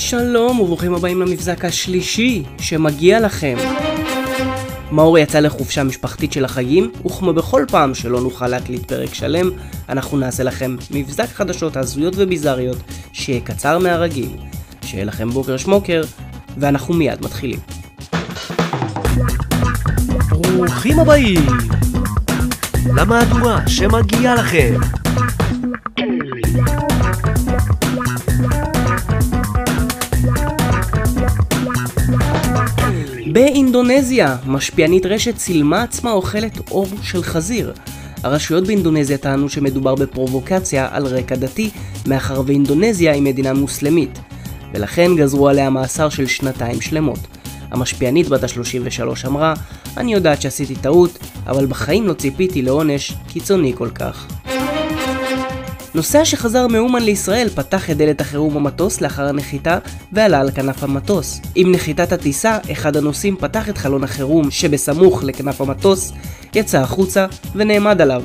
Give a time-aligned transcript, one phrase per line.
[0.00, 3.56] שלום וברוכים הבאים למבזק השלישי שמגיע לכם.
[4.92, 9.50] מאור יצא לחופשה משפחתית של החגים, וכמו בכל פעם שלא נוכל להקליט פרק שלם,
[9.88, 12.76] אנחנו נעשה לכם מבזק חדשות הזויות וביזריות,
[13.12, 14.30] שיהיה קצר מהרגיל.
[14.84, 16.02] שיהיה לכם בוקר שמוקר,
[16.56, 17.58] ואנחנו מיד מתחילים.
[20.28, 21.46] ברוכים הבאים
[22.96, 24.74] למהדורה שמגיעה לכם.
[33.32, 37.72] באינדונזיה, משפיענית רשת צילמה עצמה אוכלת עור של חזיר.
[38.22, 41.70] הרשויות באינדונזיה טענו שמדובר בפרובוקציה על רקע דתי,
[42.06, 44.18] מאחר ואינדונזיה היא מדינה מוסלמית,
[44.74, 47.18] ולכן גזרו עליה מאסר של שנתיים שלמות.
[47.70, 49.54] המשפיענית בת ה-33 אמרה,
[49.96, 54.37] אני יודעת שעשיתי טעות, אבל בחיים לא ציפיתי לעונש קיצוני כל כך.
[55.94, 59.78] נוסע שחזר מאומן לישראל פתח את דלת החירום במטוס לאחר הנחיתה
[60.12, 61.40] ועלה על כנף המטוס.
[61.54, 66.12] עם נחיתת הטיסה, אחד הנוסעים פתח את חלון החירום שבסמוך לכנף המטוס,
[66.54, 68.22] יצא החוצה ונעמד עליו.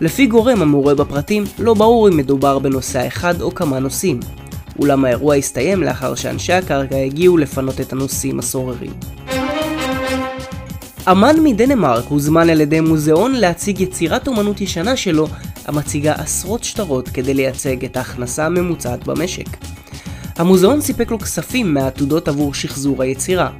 [0.00, 4.20] לפי גורם המורה בפרטים, לא ברור אם מדובר בנוסע אחד או כמה נוסעים.
[4.78, 8.92] אולם האירוע הסתיים לאחר שאנשי הקרקע הגיעו לפנות את הנוסעים הסוררים.
[11.10, 15.28] אמן מדנמרק הוזמן על ידי מוזיאון להציג יצירת אומנות ישנה שלו
[15.66, 19.46] המציגה עשרות שטרות כדי לייצג את ההכנסה הממוצעת במשק.
[20.36, 23.50] המוזיאון סיפק לו כספים מהעתודות עבור שחזור היצירה.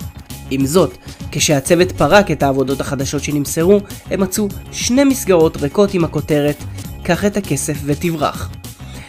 [0.51, 0.97] עם זאת,
[1.31, 3.81] כשהצוות פרק את העבודות החדשות שנמסרו,
[4.11, 6.57] הם מצאו שני מסגרות ריקות עם הכותרת
[7.03, 8.51] "קח את הכסף ותברח".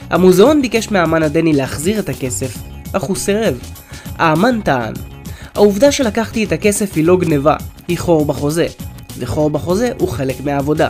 [0.09, 2.58] המוזיאון ביקש מהאמן הדני להחזיר את הכסף,
[2.94, 3.59] אך הוא סירב.
[4.16, 4.94] האמן טען,
[5.55, 7.55] העובדה שלקחתי את הכסף היא לא גניבה,
[7.88, 8.67] היא חור בחוזה,
[9.17, 10.89] וחור בחוזה הוא חלק מהעבודה.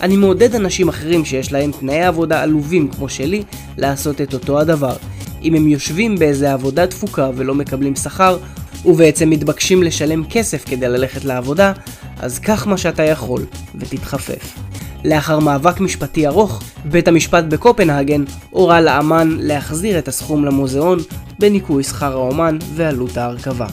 [0.00, 3.42] אני מעודד אנשים אחרים שיש להם תנאי עבודה עלובים כמו שלי,
[3.78, 4.96] לעשות את אותו הדבר.
[5.42, 8.38] אם הם יושבים באיזה עבודה תפוקה ולא מקבלים שכר,
[8.84, 11.72] ובעצם מתבקשים לשלם כסף כדי ללכת לעבודה,
[12.18, 13.42] אז קח מה שאתה יכול,
[13.74, 14.58] ותתחפף.
[15.04, 20.98] לאחר מאבק משפטי ארוך, בית המשפט בקופנהגן הורה לאמן להחזיר את הסכום למוזיאון
[21.38, 23.66] בניכוי שכר האומן ועלות ההרכבה.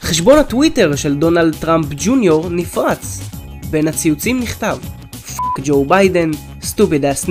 [0.00, 3.33] חשבון הטוויטר של דונלד טראמפ ג'וניור נפרץ.
[3.74, 4.78] בין הציוצים נכתב
[5.26, 6.30] fuck ג'ו ביידן,
[6.62, 7.26] stupid ass.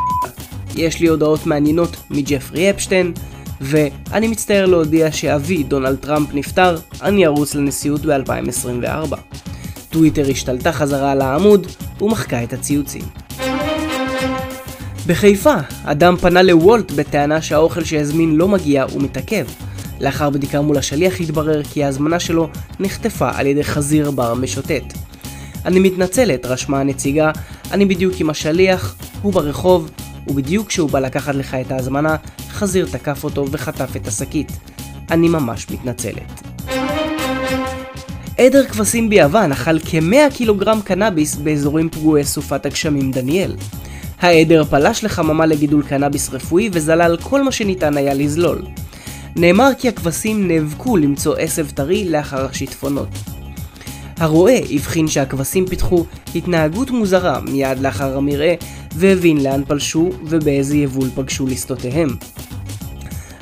[0.75, 3.13] יש לי הודעות מעניינות מג'פרי אפשטיין,
[3.61, 9.15] ואני מצטער להודיע שאבי דונלד טראמפ נפטר, אני ארוץ לנשיאות ב-2024.
[9.89, 11.67] טוויטר השתלטה חזרה על העמוד
[12.01, 13.03] ומחקה את הציוצים.
[15.07, 19.45] בחיפה, אדם פנה לוולט בטענה שהאוכל שהזמין לא מגיע ומתעכב.
[19.99, 22.49] לאחר בדיקה מול השליח התברר כי ההזמנה שלו
[22.79, 25.02] נחטפה על ידי חזיר בר משוטט.
[25.65, 27.31] אני מתנצלת, רשמה הנציגה,
[27.71, 29.91] אני בדיוק עם השליח, הוא ברחוב,
[30.27, 32.15] ובדיוק כשהוא בא לקחת לך את ההזמנה,
[32.49, 34.51] חזיר תקף אותו וחטף את השקית.
[35.11, 36.41] אני ממש מתנצלת.
[38.37, 43.55] עדר כבשים ביוון אכל כ-100 קילוגרם קנאביס באזורים פגועי סופת הגשמים דניאל.
[44.19, 48.61] העדר פלש לחממה לגידול קנאביס רפואי וזלל כל מה שניתן היה לזלול.
[49.35, 53.07] נאמר כי הכבשים נאבקו למצוא עשב טרי לאחר השיטפונות.
[54.17, 58.53] הרועה הבחין שהכבשים פיתחו התנהגות מוזרה מיד לאחר המרעה
[58.95, 62.09] והבין לאן פלשו ובאיזה יבול פגשו לשדותיהם.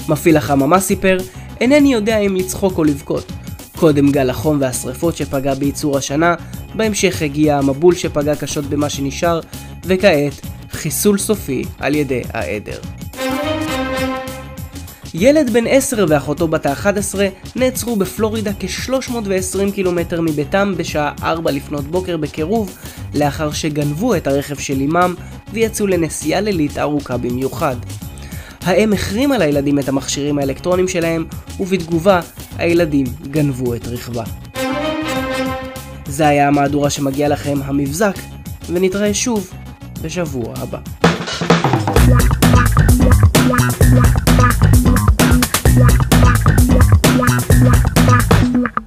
[0.10, 1.18] מפעיל החממה סיפר,
[1.62, 3.32] אינני יודע אם לצחוק או לבכות.
[3.78, 6.36] קודם גל החום והשרפות שפגע בייצור השנה,
[6.76, 9.40] בהמשך הגיע המבול שפגע קשות במה שנשאר,
[9.86, 10.34] וכעת
[10.72, 12.80] חיסול סופי על ידי העדר.
[15.14, 17.16] ילד בן 10 ואחותו בת ה-11
[17.56, 22.78] נעצרו בפלורידה כ-320 קילומטר מביתם בשעה 4 לפנות בוקר בקירוב,
[23.16, 25.16] לאחר שגנבו את הרכב של אמם
[25.54, 27.76] ויצאו לנסיעה לילית ארוכה במיוחד.
[28.62, 31.26] האם החרימה לילדים את המכשירים האלקטרונים שלהם,
[31.60, 32.20] ובתגובה
[32.58, 34.24] הילדים גנבו את רכבה.
[36.06, 38.16] זה היה המהדורה שמגיע לכם המבזק,
[38.70, 39.50] ונתראה שוב
[40.02, 40.80] בשבוע הבא.
[45.74, 46.41] Black, black.